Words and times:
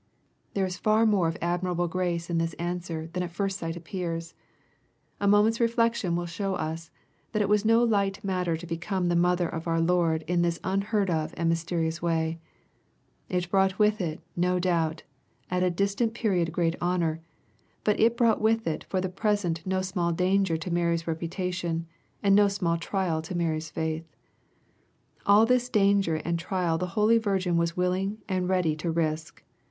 There 0.55 0.65
is 0.65 0.79
far 0.79 1.05
more 1.05 1.27
of 1.27 1.37
admirable 1.43 1.87
grace 1.87 2.27
in 2.31 2.39
this 2.39 2.53
answer 2.55 3.05
than 3.13 3.21
at 3.21 3.29
first 3.29 3.59
sight 3.59 3.75
appears. 3.75 4.33
A 5.19 5.27
moment's 5.27 5.59
refiection 5.59 6.15
will 6.15 6.25
show 6.25 6.55
us, 6.55 6.89
that 7.33 7.41
it 7.43 7.47
was 7.47 7.63
no 7.65 7.83
light 7.83 8.23
matter 8.23 8.57
to 8.57 8.65
become 8.65 9.09
the 9.09 9.15
mother 9.15 9.47
of 9.47 9.67
our 9.67 9.79
Lord 9.79 10.23
in 10.23 10.41
this 10.41 10.59
unheard 10.63 11.11
of 11.11 11.35
and 11.37 11.49
mysterious 11.49 12.01
way. 12.01 12.39
It 13.29 13.51
brought 13.51 13.77
with 13.77 14.01
it, 14.01 14.19
no 14.35 14.57
doubt, 14.57 15.03
at 15.51 15.61
a 15.61 15.69
distant 15.69 16.15
period 16.15 16.51
great 16.51 16.75
honor; 16.81 17.21
but 17.83 17.99
it 17.99 18.17
brought 18.17 18.41
with 18.41 18.65
it 18.65 18.85
for 18.85 19.01
the 19.01 19.07
present 19.07 19.61
no 19.67 19.83
small 19.83 20.11
danger 20.11 20.57
to 20.57 20.71
Mary's 20.73 21.05
reputation, 21.05 21.85
and 22.23 22.33
no 22.33 22.47
small 22.47 22.75
trial 22.77 23.21
to 23.21 23.35
Mary's 23.35 23.69
faith. 23.69 24.05
All 25.27 25.45
this 25.45 25.69
danger 25.69 26.15
and 26.15 26.39
trial 26.39 26.79
the 26.79 26.87
holy 26.97 27.19
Virgin 27.19 27.55
was 27.55 27.77
willing 27.77 28.17
and 28.27 28.49
ready 28.49 28.75
to 28.77 28.89
risk. 28.89 29.43